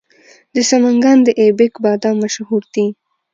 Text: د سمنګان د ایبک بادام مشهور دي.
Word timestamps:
د 0.53 0.55
سمنګان 0.69 1.17
د 1.23 1.27
ایبک 1.41 1.73
بادام 1.85 2.15
مشهور 2.25 2.63
دي. 2.73 2.85